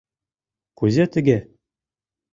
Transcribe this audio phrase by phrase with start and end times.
[0.77, 1.37] «Кузе тыге?».